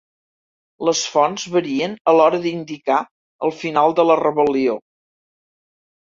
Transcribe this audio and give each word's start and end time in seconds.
Les 0.87 0.99
fonts 1.15 1.41
varien 1.55 1.91
a 2.11 2.15
l'hora 2.15 2.39
d'indicar 2.45 2.97
el 3.49 3.53
final 3.59 3.93
de 4.01 4.05
la 4.13 4.17
rebel·lió. 4.21 4.79